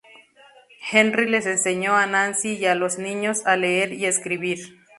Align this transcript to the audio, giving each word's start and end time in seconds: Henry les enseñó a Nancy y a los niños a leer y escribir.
Henry 0.91 1.29
les 1.29 1.45
enseñó 1.45 1.95
a 1.95 2.07
Nancy 2.07 2.53
y 2.55 2.65
a 2.65 2.73
los 2.73 2.97
niños 2.97 3.45
a 3.45 3.55
leer 3.55 3.93
y 3.93 4.07
escribir. 4.07 4.79